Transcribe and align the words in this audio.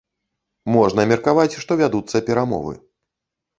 Можна 0.75 1.05
меркаваць, 1.11 1.59
што 1.65 1.79
вядуцца 1.83 2.25
перамовы. 2.33 2.73